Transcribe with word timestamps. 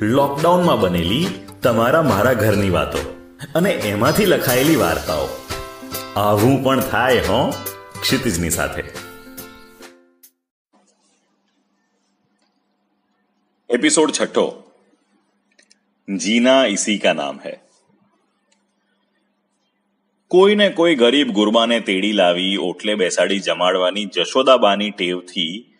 લોકડાઉનમાં 0.00 0.80
બનેલી 0.80 1.26
તમારા 1.62 2.02
મારા 2.02 2.32
ઘરની 2.32 2.70
વાતો 2.70 2.98
અને 3.54 3.70
એમાંથી 3.70 4.24
લખાયેલી 4.24 4.76
વાર્તાઓ. 4.76 5.28
આવું 6.16 6.64
પણ 6.64 6.80
થાય, 6.80 7.18
હો? 7.18 7.50
ક્ષિતિજની 8.00 8.50
સાથે. 8.50 8.84
એપિસોડ 13.70 14.10
છઠ્ઠો. 14.20 14.62
જીના 16.16 16.66
ઇસી 16.66 16.98
કા 16.98 17.12
નામ 17.12 17.40
હૈ. 17.46 17.52
કોઈને 20.28 20.68
કોઈ 20.68 20.94
ગરીબ 20.94 21.28
ગુરબાને 21.28 21.80
તેડી 21.80 22.12
લાવી, 22.12 22.56
ઓટલે 22.56 22.94
બેસાડી 22.94 23.40
જમાડવાની 23.40 24.04
જશોદાબાની 24.04 24.90
ટેવથી 24.90 25.74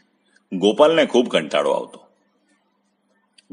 ગોપાલને 0.53 1.07
ખૂબ 1.07 1.29
કંટાળો 1.29 1.71
આવતો. 1.71 2.02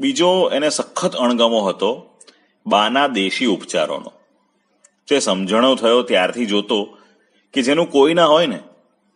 બીજો 0.00 0.50
એને 0.52 0.68
સખત 0.68 1.16
અણગમો 1.16 1.60
હતો 1.60 2.18
બાના 2.66 3.06
દેશી 3.06 3.46
ઉપચારોનો. 3.46 4.12
જે 5.08 5.18
સમજણો 5.18 5.74
થયો 5.74 6.02
ત્યારથી 6.02 6.46
જોતો 6.46 6.98
કે 7.52 7.62
જેનું 7.62 7.90
કોઈ 7.90 8.14
ના 8.14 8.26
હોય 8.26 8.46
ને, 8.46 8.58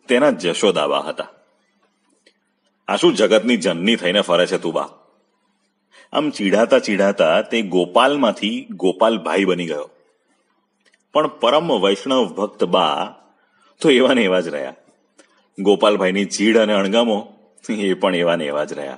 તેના 0.07 0.29
જશોદાબા 0.29 0.99
હતા. 0.99 1.27
આ 2.87 2.95
શું 2.95 3.13
જગતની 3.13 3.57
જનની 3.57 3.95
થઈને 3.95 4.21
ફરે 4.21 4.45
છે 4.47 4.57
તું 4.57 4.73
બા 4.73 4.89
આમ 6.13 6.29
ચીડાતા 6.29 6.79
ચીડાતા 6.79 7.41
તે 7.41 7.61
ગોપાલમાંથી 7.61 8.67
ગોપાલભાઈ 8.69 9.45
બની 9.45 9.65
ગયો. 9.65 9.89
પણ 11.13 11.27
પરમ 11.27 11.79
વૈષ્ણવ 11.79 12.25
ભક્ત 12.33 12.63
બા 12.63 13.15
તો 13.81 13.89
એવા 13.89 14.13
ને 14.13 14.21
એવા 14.21 14.39
જ 14.39 14.47
રહ્યા. 14.47 14.75
ગોપાલભાઈની 15.59 16.25
ચીડ 16.25 16.57
અને 16.57 16.73
અણગમો 16.73 17.33
એ 17.69 17.93
પણ 17.93 18.15
એવા 18.15 18.35
ને 18.35 18.45
એવા 18.45 18.63
જ 18.63 18.73
રહ્યા. 18.73 18.97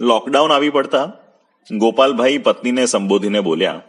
લોકડાઉન 0.00 0.52
આવી 0.52 0.70
પડતા 0.70 1.12
ગોપાલભાઈ 1.70 2.38
પત્નીને 2.38 2.86
સંબોધીને 2.86 3.40
બોલ્યા, 3.40 3.82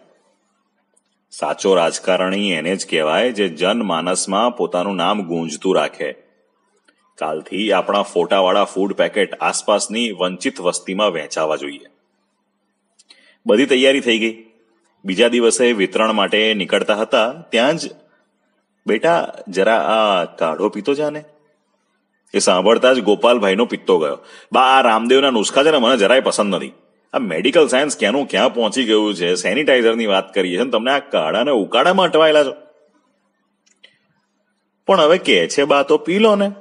સાચો 1.32 1.76
રાજકારણી 1.76 2.52
એને 2.52 2.76
જ 2.76 2.88
કહેવાય 2.90 3.32
જે 3.32 3.50
જનમાનસમાં 3.50 4.58
પોતાનું 4.58 4.96
નામ 4.96 5.24
ગુંજતું 5.24 5.76
રાખે. 5.76 6.12
કાલથી 7.16 7.72
આપણા 7.72 8.04
ફોટાવાળા 8.04 8.64
ફૂડ 8.64 8.94
પેકેટ 8.94 9.34
આસપાસની 9.42 10.12
વંચિત 10.12 10.62
વસ્તીમાં 10.62 11.14
વહેંચાવા 11.14 11.56
જોઈએ. 11.56 11.90
બધી 13.46 13.66
તૈયારી 13.66 14.00
થઈ 14.00 14.20
ગઈ. 14.20 14.36
બીજા 15.06 15.28
દિવસે 15.28 15.72
વિતરણ 15.72 16.14
માટે 16.14 16.54
નીકળતા 16.54 16.96
હતા, 16.96 17.28
ત્યાં 17.50 17.78
જ, 17.78 17.90
બેટા, 18.88 19.34
જરા 19.48 19.82
આ 19.98 20.26
કાઢો 20.26 20.70
પીતો 20.70 20.94
જાને. 20.94 21.24
એ 22.34 22.40
સાંભળતા 22.40 22.94
જ 22.94 23.02
ગોપાલભાઈનો 23.02 23.66
પિત્તો 23.66 24.00
ગયો. 24.00 24.18
બા, 24.54 24.62
આ 24.62 24.82
રામદેવના 24.82 25.30
નુસ્ખા 25.30 25.64
છે 25.64 25.72
ને 25.72 25.78
મને 25.78 25.98
જરાય 25.98 26.20
પસંદ 26.20 26.56
નથી. 26.56 26.72
આ 27.14 27.20
મેડિકલ 27.20 27.68
સાયન્સ 27.68 27.98
ક્યાંનું 27.98 28.28
ક્યાં 28.28 28.54
પહોંચી 28.54 28.84
ગયું 28.84 29.16
છે? 29.16 29.36
સેનિટાઈઝરની 29.36 30.06
વાત 30.06 30.34
કરીએ 30.34 30.58
છે 30.58 30.70
તમને 30.70 30.92
આ 30.92 31.00
કાળાને 31.00 31.52
ઉકાળામાં 31.52 32.06
અટવાયેલા 32.06 32.44
છો. 32.44 32.54
પણ 34.88 35.00
હવે 35.00 35.18
કે 35.18 35.48
છે 35.48 35.64
બા, 35.64 35.84
તો 35.84 35.98
પી 35.98 36.20
લો 36.20 36.36
ને. 36.36 36.52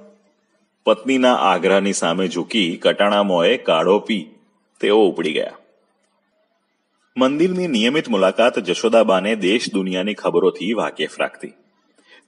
પત્નીના 0.84 1.34
આગ્રહની 1.34 1.92
સામે 1.92 2.28
ઝૂકી 2.28 2.76
કટાણા 2.76 3.22
મોએ 3.22 3.56
કાળો 3.56 3.98
પી, 3.98 4.30
તેઓ 4.80 5.06
ઉપડી 5.06 5.32
ગયા. 5.32 5.52
મંદિરની 7.16 7.66
નિયમિત 7.66 8.08
મુલાકાત 8.08 8.58
જશોદાબાને 8.58 9.36
દેશ 9.36 9.72
દુનિયાની 9.72 10.14
ખબરોથી 10.14 10.72
વાકેફ 10.72 11.20
રાખતી. 11.20 11.52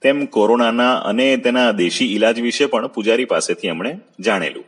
તેમ 0.01 0.25
કોરોનાના 0.25 0.95
અને 0.95 1.37
તેના 1.37 1.71
દેશી 1.71 2.15
ઇલાજ 2.15 2.39
વિશે 2.39 2.65
પણ 2.65 2.87
પૂજારી 2.87 3.25
પાસેથી 3.25 3.67
એમણે 3.67 3.99
જાણેલું. 4.19 4.65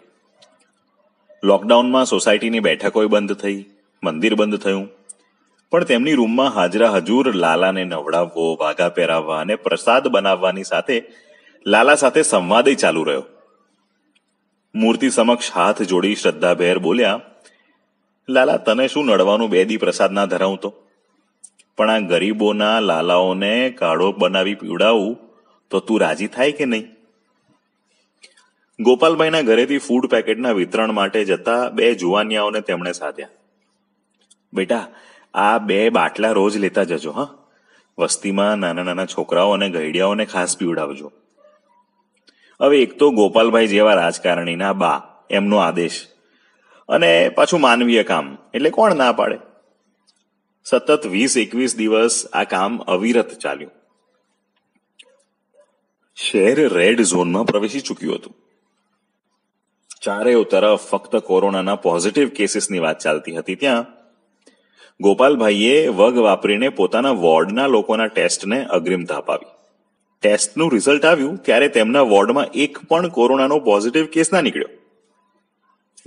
લોકડાઉનમાં 1.44 2.06
સોસાયટીની 2.06 2.60
બેઠકોય 2.60 3.06
બંધ 3.06 3.34
થઈ, 3.34 3.66
મંદિર 4.04 4.36
બંધ 4.36 4.58
થયું. 4.58 4.90
પણ 5.72 5.84
તેમની 5.84 6.14
રૂમમાં 6.14 6.50
હાજરા 6.50 6.90
હજુર 6.90 7.36
લાલાને 7.36 7.84
નવડાવવો, 7.84 8.58
વાઘા 8.60 8.90
પહેરાવવા 8.90 9.40
અને 9.40 9.56
પ્રસાદ 9.56 10.08
બનાવવાની 10.08 10.64
સાથે 10.64 11.04
લાલા 11.68 11.96
સાથે 11.96 12.22
સંવાદય 12.22 12.76
ચાલુ 12.76 13.04
રહ્યો. 13.04 13.26
મૂર્તિ 14.76 15.10
સમક્ષ 15.10 15.52
હાથ 15.52 15.82
જોડી 15.82 16.16
શ્રદ્ધાભેર 16.16 16.80
બોલ્યા, 16.80 17.20
લાલા, 18.30 18.58
તને 18.58 18.88
શું 18.88 19.06
નડવાનું 19.06 19.50
બે 19.50 19.66
દી 19.66 19.78
પ્રસાદ 19.78 20.12
ના 20.12 20.26
ધરાવતો 20.26 20.74
પણ 21.78 21.90
આ 21.90 22.00
ગરીબોના 22.00 22.80
લાલાઓને 22.80 23.70
કાળો 23.70 24.12
બનાવી 24.12 24.56
પીવડાવું, 24.56 25.18
તો 25.70 25.80
તું 25.80 26.00
રાજી 26.00 26.28
થાય 26.28 26.52
કે 26.52 26.66
નહીં? 26.66 26.98
ગોપાલભાઈના 28.80 29.42
ઘરેથી 29.42 29.78
ફૂડ 29.78 30.06
પેકેટના 30.06 30.52
વિતરણ 30.52 30.92
માટે 30.92 31.26
જતા 31.26 31.70
બે 31.70 31.94
જુવાનિયાઓને 31.94 32.62
તેમણે 32.62 32.92
સાધ્યા. 32.92 33.28
બેટા, 34.54 34.88
આ 35.34 35.58
બે 35.58 35.90
બાટલા 35.90 36.32
રોજ 36.32 36.58
લેતા 36.58 36.84
જજો, 36.84 37.12
હા? 37.12 37.28
વસ્તીમાં 38.00 38.56
નાના 38.56 38.84
નાના 38.84 39.06
છોકરાઓ 39.06 39.52
અને 39.52 39.70
ગઈડિયાઓને 39.70 40.26
ખાસ 40.26 40.58
પીવડાવજો. 40.58 41.12
હવે 42.62 42.82
એક 42.82 43.00
તો 43.00 43.12
ગોપાલભાઈ 43.12 43.68
જેવા 43.68 43.94
રાજકારણીના 43.94 44.74
બા, 44.74 45.02
એમનો 45.30 45.58
આદેશ. 45.58 46.08
અને 46.90 47.30
પાછું 47.30 47.62
માનવીય 47.62 48.04
કામ, 48.04 48.38
એટલે 48.54 48.70
કોણ 48.70 48.96
ના 48.96 49.12
પાડે? 49.12 49.47
સતત 50.70 51.06
વીસ, 51.06 51.38
એકવીસ 51.38 51.76
દિવસ 51.78 52.26
આ 52.34 52.44
કામ 52.44 52.82
અવિરત 52.82 53.30
ચાલ્યું. 53.40 53.72
શહેર 56.16 56.74
રેડ 56.74 57.02
ઝોનમાં 57.02 57.46
પ્રવેશી 57.46 57.82
ચૂક્યું 57.82 58.16
હતું. 58.16 58.34
ચારેય 60.02 60.44
તરફ 60.44 60.80
ફક્ત 60.80 61.16
કોરોનાના 61.16 61.76
પોઝિટિવ 61.76 62.30
કેસીસની 62.30 62.80
વાત 62.80 63.00
ચાલતી 63.00 63.36
હતી 63.36 63.56
ત્યાં. 63.56 63.86
ગોપાલભાઈએ 65.02 65.88
વગ 65.88 66.18
વાપરીને 66.18 66.70
પોતાના 66.70 67.12
વોર્ડના 67.12 67.68
લોકોના 67.68 68.08
ટેસ્ટને 68.08 68.66
અગ્રિમતા 68.66 69.16
અપાવી 69.16 69.48
ટેસ્ટનું 70.24 70.72
રિઝલ્ટ 70.72 71.06
આવ્યું 71.06 71.38
ત્યારે 71.38 71.68
તેમના 71.68 72.02
વોર્ડમાં 72.02 72.48
એક 72.54 72.78
પણ 72.90 73.08
કોરોનાનો 73.08 73.60
પોઝિટિવ 73.60 74.06
કેસ 74.06 74.34
ના 74.34 74.42
નીકળ્યો. 74.42 74.70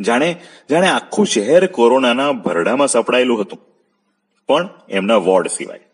જાણે 0.00 0.36
જાણે 0.70 0.88
આખું 0.88 1.26
શહેર 1.26 1.66
કોરોનાના 1.66 2.32
ભરડામાં 2.32 2.88
સપડાયેલું 2.88 3.40
હતું. 3.40 3.69
પણ 4.50 4.68
એમના 4.88 5.16
વોર્ડ 5.16 5.48
સિવાય. 5.48 5.86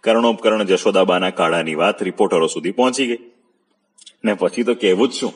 કરણોપકરણ 0.00 0.64
જશોદાબાના 0.64 1.30
કાળાની 1.30 1.74
વાત 1.74 2.02
રિપોર્ટરો 2.02 2.46
સુધી 2.46 2.70
પહોંચી 2.70 3.06
ગઈ. 3.06 3.22
ને 4.24 4.34
પછી 4.34 4.62
તો 4.62 4.74
કહેવું 4.74 5.08
જ 5.08 5.12
શું? 5.12 5.32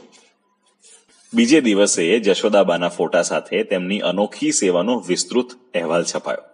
બીજે 1.34 1.60
દિવસે 1.60 2.05
જશોદાબાના 2.21 2.89
ફોટા 2.89 3.22
સાથે 3.22 3.62
તેમની 3.62 4.00
અનોખી 4.00 4.53
સેવાનો 4.53 5.00
વિસ્તૃત 5.09 5.53
અહેવાલ 5.75 6.05
છપાયો. 6.05 6.44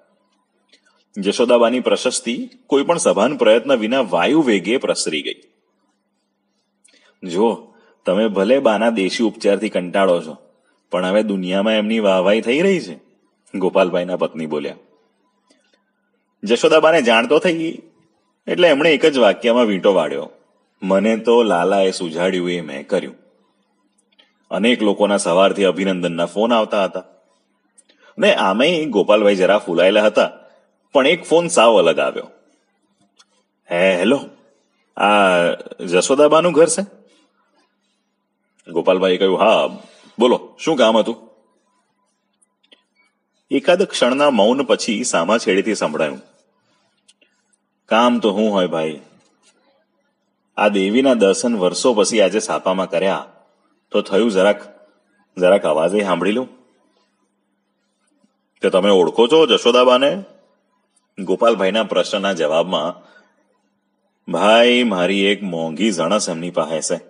જશોદાબાની 1.20 1.80
પ્રશસ્તિ 1.80 2.34
કોઈ 2.66 2.84
પણ 2.84 2.98
સભાન 2.98 3.36
પ્રયત્ન 3.36 3.74
વિના 3.74 4.00
વાયુ 4.00 4.42
વેગે 4.42 4.76
પ્રસરી 4.76 5.22
ગઈ. 5.22 5.38
જો 7.30 7.46
તમે 8.06 8.28
ભલે 8.28 8.58
બાના 8.58 8.90
દેશી 8.90 9.24
ઉપચારથી 9.24 9.68
કંટાળો 9.68 10.18
છો, 10.22 10.36
પણ 10.90 11.06
હવે 11.06 11.22
દુનિયામાં 11.22 11.72
એમની 11.72 12.00
વાહવાઈ 12.00 12.40
થઈ 12.40 12.60
રહી 12.60 12.80
છે, 12.80 12.96
ગોપાલભાઈના 13.54 14.16
પત્ની 14.16 14.46
બોલ્યા. 14.46 14.76
જશોદાબાને 16.42 17.02
જાણતો 17.02 17.38
થઈ 17.38 17.82
એટલે 18.46 18.68
એમણે 18.68 18.94
એક 18.94 19.06
જ 19.06 19.18
વાક્યમાં 19.18 19.66
વીંટો 19.66 19.94
વાળ્યો. 19.94 20.30
મને 20.82 21.16
તો 21.16 21.42
લાલાએ 21.42 21.90
સુઝાડ્યું 21.90 22.50
એ 22.50 22.60
મેં 22.60 22.88
કર્યું. 22.88 23.14
અનેક 24.50 24.82
લોકોના 24.82 25.16
સવારથી 25.16 25.64
અભિનંદનના 25.64 26.26
ફોન 26.26 26.52
આવતા 26.52 26.84
હતા. 26.84 27.04
ને 28.18 28.34
આમે 28.34 28.84
ગોપાલભાઈ 28.84 29.36
જરા 29.36 29.58
ફૂલાયેલા 29.58 30.02
હતા, 30.02 30.30
પણ 30.92 31.06
એક 31.06 31.24
ફોન 31.24 31.48
સાવ 31.48 31.78
અલગ 31.78 31.98
આવ્યો. 31.98 32.30
હે, 33.70 33.96
હેલો, 33.96 34.20
આ 34.96 35.52
જશોદાબાનું 35.84 36.52
ઘર 36.52 36.66
છે? 36.66 36.82
ગોપાલભાઈએ 38.70 39.16
કહ્યું, 39.16 39.40
હા, 39.40 39.68
બોલો, 40.18 40.56
શું 40.58 40.76
કામ 40.76 40.96
હતું? 40.96 41.30
એકાદ 43.50 43.82
ક્ષણના 43.82 44.30
મૌન 44.30 44.62
પછી 44.62 45.04
સામા 45.04 45.38
છેડેથી 45.38 45.74
સંભળાયું. 45.74 46.20
કામ 47.86 48.18
તો 48.18 48.30
હું 48.30 48.52
હોય 48.52 48.66
ભાઈ. 48.66 49.00
આ 50.56 50.68
દેવીના 50.68 51.14
દર્શન 51.14 51.56
વર્ષો 51.56 51.94
પછી 51.94 52.20
આજે 52.20 52.40
સાપામાં 52.40 52.90
કર્યા. 52.90 53.26
તો 53.90 54.02
થયું 54.02 54.30
જરાક 54.30 54.62
જરાક 55.38 55.62
અવાજે 55.62 56.02
સાંભળી 56.02 56.32
લઉં 56.32 56.48
કે 58.62 58.70
તમે 58.70 58.90
ઓળખો 58.90 59.26
છો 59.26 59.46
જશોદાબાને? 59.46 60.24
ગોપાલભાઈના 61.18 61.82
પ્રશ્નના 61.82 62.32
જવાબમાં, 62.32 63.06
ભાઈ, 64.32 64.82
મારી 64.82 65.24
એક 65.24 65.42
મોંઘી 65.42 65.92
જણસ 65.92 66.28
એમની 66.28 66.50
પાસે 66.50 66.80
છે. 66.80 67.00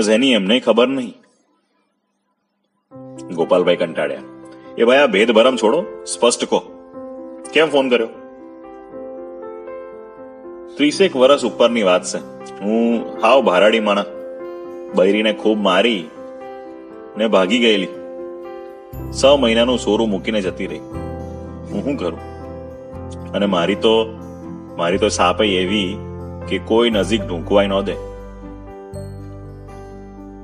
જેની 0.00 0.32
એમને 0.32 0.60
ખબર 0.60 0.88
નહીં. 0.88 1.14
ગોપાલભાઈ 3.26 3.76
કંટાળ્યા. 3.76 4.37
એ 4.78 4.84
ભાઈ, 4.84 4.98
આ 4.98 5.06
ભેદ 5.06 5.30
ભરમ 5.30 5.56
છોડો. 5.56 5.84
સ્પષ્ટ 6.06 6.44
કહો. 6.44 6.62
કેમ 7.52 7.68
ફોન 7.68 7.88
કર્યો? 7.90 8.06
ત્રીસેક 10.76 11.16
વર્ષ 11.16 11.44
ઉપરની 11.44 11.82
વાત 11.82 12.04
છે. 12.04 12.18
હું 12.60 13.04
હાવ 13.22 13.42
ભારાડી 13.42 13.80
માણા. 13.80 14.04
બૈરીને 14.94 15.32
ખૂબ 15.32 15.58
મારી 15.58 16.08
ને 17.16 17.28
ભાગી 17.28 17.58
ગયેલી. 17.58 17.86
છ 19.10 19.24
મહિનાનું 19.40 19.78
સોરું 19.78 20.10
મૂકીને 20.10 20.40
જતી 20.40 20.66
રહી. 20.66 20.78
હું 20.78 21.84
શું 21.84 21.96
કરું? 21.96 22.18
અને 23.32 23.46
મારી 23.46 23.74
તો 23.74 24.06
મારી 24.76 24.98
તો 24.98 25.08
સાપ 25.08 25.42
એવી 25.42 25.98
કે 26.48 26.58
કોઈ 26.58 26.90
નજીક 26.90 27.26
ઢૂંકવાય 27.26 27.66
ન 27.66 27.80
દે. 27.80 27.94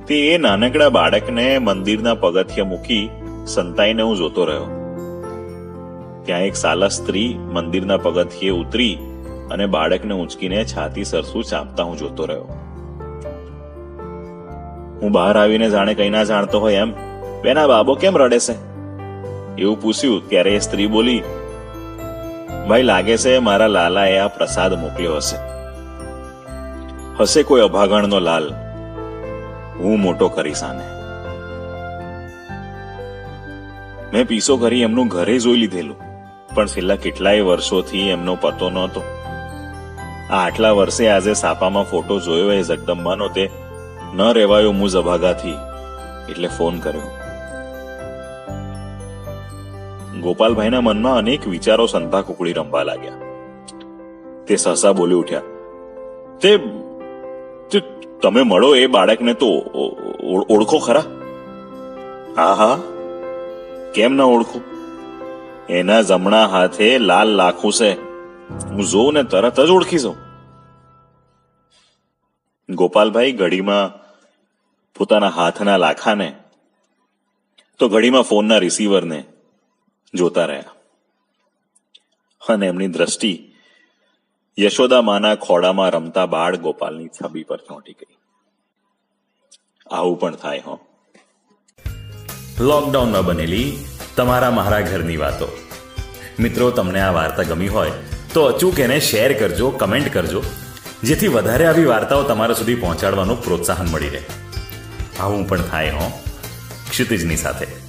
તે 0.06 0.14
એ 0.14 0.38
નાનકડા 0.38 0.88
બાળકને 0.88 1.58
મંદિરના 1.58 2.14
પગથિયે 2.14 2.64
મૂકી 2.64 3.10
સંતાઈને 3.46 4.02
હું 4.02 4.17
જોતો 4.17 4.44
રહ્યો. 4.44 4.67
ત્યાં 6.25 6.41
એક 6.41 6.55
સાલા 6.55 6.88
સ્ત્રી 6.88 7.38
મંદિરના 7.38 7.96
પગથિયે 7.96 8.50
ઉતરી 8.50 8.99
અને 9.50 9.67
બાળકને 9.67 10.14
ઊંચકીને 10.14 10.64
છાતી 10.64 11.05
સરસું 11.05 11.44
ચાંપતા 11.44 11.82
હું 11.82 11.99
જોતો 11.99 12.25
રહ્યો. 12.25 12.44
હું 15.02 15.12
બહાર 15.12 15.38
આવીને 15.38 15.70
જાણે 15.70 15.94
કઈ 15.94 16.11
ના 16.11 16.25
જાણતો 16.25 16.61
હોય 16.61 16.75
એમ, 16.75 16.93
બેના 17.43 17.67
બાબો 17.67 17.94
કેમ 17.94 18.19
રડે 18.19 18.38
છે? 18.38 18.52
એવું 19.56 19.82
પૂછ્યું, 19.82 20.29
ત્યારે 20.29 20.50
એ 20.50 20.58
સ્ત્રી 20.58 20.87
બોલી, 20.87 21.23
ભાઈ 22.69 22.82
લાગે 22.82 23.17
છે 23.17 23.38
મારા 23.38 23.67
લાલાએ 23.67 24.19
આ 24.19 24.29
પ્રસાદ 24.29 24.81
મોકલ્યો 24.81 25.17
હશે. 25.17 25.37
હશે 27.20 27.43
કોઈ 27.43 27.61
અભાગણનો 27.61 28.20
લાલ. 28.20 28.52
હું 29.79 30.00
મોટો 30.00 30.29
કરીશ 30.29 30.62
આને. 30.62 31.03
મેં 34.14 34.26
પીસો 34.26 34.56
કરી 34.56 34.82
એમનું 34.82 35.06
ઘરે 35.06 35.38
જોઈ 35.38 35.56
લીધેલું. 35.56 35.96
પણ 36.55 36.66
છેલ્લા 36.66 36.96
કેટલાય 36.96 37.40
વર્ષોથી 37.40 38.08
એમનો 38.08 38.37
પતો 38.40 38.70
નહોતો. 38.70 39.02
આટલા 40.31 40.70
વર્ષે 40.70 41.08
આજે 41.08 41.34
સાપામાં 41.34 41.84
ફોટો 41.84 42.20
જોયો 42.20 42.52
એ 42.52 42.62
જગદંબાનો 42.62 43.28
તે 43.28 43.50
ન 44.14 44.22
રહેવાયો 44.22 44.72
મુજ 44.72 44.96
અભાગાથી 44.96 45.55
એટલે 46.31 46.49
ફોન 46.49 46.78
કર્યો. 46.78 47.02
ગોપાલભાઈના 50.20 50.81
મનમાં 50.81 51.16
અનેક 51.16 51.49
વિચારો 51.49 51.87
સંતા 51.87 52.20
કુકડી 52.20 52.52
રમવા 52.52 52.82
લાગ્યા. 52.82 53.12
તે 54.46 54.56
સહસા 54.56 54.93
બોલી 54.93 55.14
ઉઠ્યા. 55.14 55.40
તે 56.40 56.58
તમે 58.22 58.43
મળો 58.43 58.75
એ 58.76 58.87
બાળકને 58.87 59.34
તો 59.34 59.46
ઓળખો 60.50 60.78
ખરા? 60.78 61.05
હા 62.37 62.52
હા. 62.52 62.78
કેમ 63.94 64.14
ના 64.14 64.25
ઓળખું? 64.25 64.62
એના 65.67 66.02
જમણા 66.02 66.46
હાથે 66.46 66.99
લાલ 66.99 67.29
લાખું 67.29 67.73
છે. 67.73 67.93
હું 68.64 68.85
જોઉં 68.85 69.14
ને 69.14 69.23
તરત 69.23 69.61
જ 69.61 69.70
ઓળખી 69.70 69.99
જાઉં. 69.99 70.17
ગોપાલભાઈ 72.75 73.32
ઘડીમાં 73.32 74.05
પોતાના 74.94 75.29
હાથના 75.29 75.76
લાખાને, 75.76 76.35
તો 77.79 77.88
ઘડીમાં 77.88 78.23
ફોનના 78.23 78.58
રિસીવરને 78.58 79.25
જોતા 80.14 80.44
રહ્યા. 80.44 80.64
અને 82.49 82.67
એમની 82.67 82.88
દ્રષ્ટિ 82.88 83.52
યશોદા 84.58 85.02
માના 85.02 85.35
ખોડામાં 85.35 85.90
રમતા 85.90 86.26
બાળ 86.26 86.56
ગોપાલની 86.56 87.08
છબી 87.08 87.43
પર 87.43 87.56
ચોંટી 87.56 87.93
ગઈ. 87.93 88.17
આવું 89.90 90.20
પણ 90.20 90.37
થાય, 90.37 90.62
હો. 90.67 90.81
લોકડાઉનમાં 92.60 93.24
બનેલી, 93.24 93.76
તમારા 94.16 94.50
મારા 94.50 94.80
ઘરની 94.80 95.16
વાતો. 95.16 95.48
મિત્રો, 96.38 96.70
તમને 96.70 97.00
આ 97.00 97.12
વાર્તા 97.12 97.42
ગમી 97.42 97.68
હોય, 97.68 97.90
તો 98.34 98.44
અચૂક 98.44 98.80
એને 98.80 99.00
શેર 99.00 99.38
કરજો, 99.38 99.70
કમેન્ટ 99.70 100.14
કરજો, 100.14 100.44
જેથી 101.02 101.28
વધારે 101.28 101.66
આવી 101.66 101.84
વાર્તાઓ 101.84 102.22
તમારા 102.22 102.54
સુધી 102.54 102.74
પહોંચાડવાનું 102.74 103.44
પ્રોત્સાહન 103.44 103.86
મળી 103.86 104.08
રહે. 104.08 104.22
આવું 105.20 105.48
પણ 105.48 105.62
થાય, 105.62 105.90
હો. 105.90 106.12
ક્ષિતિજની 106.90 107.36
સાથે. 107.36 107.83